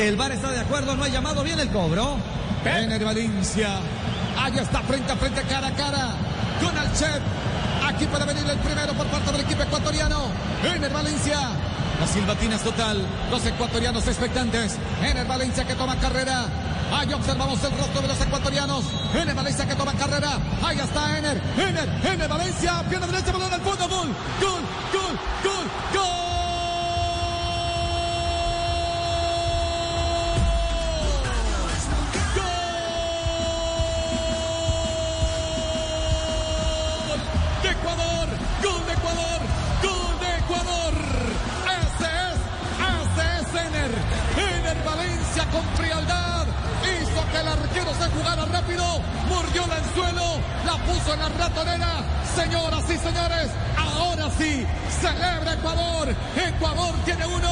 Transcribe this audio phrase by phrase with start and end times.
[0.00, 2.16] El VAR está de acuerdo, no ha llamado bien el cobro.
[2.64, 3.80] Ener Valencia.
[4.38, 6.08] Ahí está frente a frente, cara a cara.
[6.58, 7.20] Con Alchev.
[7.86, 10.28] Aquí puede venir el primero por parte del equipo ecuatoriano.
[10.64, 11.38] Ener Valencia.
[12.00, 13.04] La silbatina es total.
[13.30, 14.78] Los ecuatorianos expectantes.
[15.02, 16.46] Ener Valencia que toma carrera.
[16.98, 18.84] Ahí observamos el rostro de los ecuatorianos.
[19.14, 20.38] Ener Valencia que toma carrera.
[20.64, 21.42] Ahí está Ener.
[21.58, 21.88] Ener.
[22.10, 22.82] Ener Valencia.
[22.88, 23.60] Pierna derecha, balón al.
[23.60, 23.76] Gol.
[23.76, 24.59] Gol.
[48.60, 48.84] Rápido.
[49.28, 50.38] Mordió el anzuelo.
[50.64, 52.04] La puso en la ratonera.
[52.34, 54.64] Señoras y señores, ahora sí,
[55.00, 56.14] celebra Ecuador.
[56.36, 57.49] Ecuador tiene uno,